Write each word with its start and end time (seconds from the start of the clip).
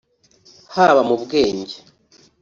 haba 0.73 1.01
mu 1.09 1.15
bwenge 1.23 1.75